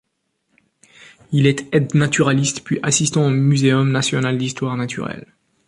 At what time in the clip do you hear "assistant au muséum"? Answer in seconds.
2.81-3.91